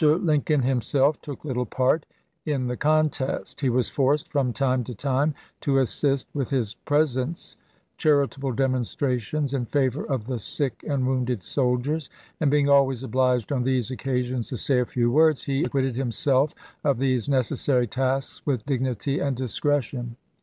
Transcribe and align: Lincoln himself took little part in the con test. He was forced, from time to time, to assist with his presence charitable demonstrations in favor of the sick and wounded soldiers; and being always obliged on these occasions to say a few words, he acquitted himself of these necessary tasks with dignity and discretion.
Lincoln 0.01 0.63
himself 0.63 1.21
took 1.21 1.45
little 1.45 1.67
part 1.67 2.07
in 2.43 2.65
the 2.65 2.75
con 2.75 3.09
test. 3.09 3.61
He 3.61 3.69
was 3.69 3.87
forced, 3.87 4.29
from 4.31 4.51
time 4.51 4.83
to 4.85 4.95
time, 4.95 5.35
to 5.59 5.77
assist 5.77 6.27
with 6.33 6.49
his 6.49 6.73
presence 6.73 7.55
charitable 7.97 8.53
demonstrations 8.53 9.53
in 9.53 9.67
favor 9.67 10.03
of 10.03 10.25
the 10.25 10.39
sick 10.39 10.83
and 10.87 11.05
wounded 11.05 11.43
soldiers; 11.43 12.09
and 12.39 12.49
being 12.49 12.67
always 12.67 13.03
obliged 13.03 13.51
on 13.51 13.61
these 13.61 13.91
occasions 13.91 14.47
to 14.47 14.57
say 14.57 14.79
a 14.79 14.85
few 14.87 15.11
words, 15.11 15.43
he 15.43 15.63
acquitted 15.65 15.95
himself 15.95 16.55
of 16.83 16.97
these 16.97 17.29
necessary 17.29 17.85
tasks 17.85 18.41
with 18.43 18.65
dignity 18.65 19.19
and 19.19 19.37
discretion. 19.37 20.15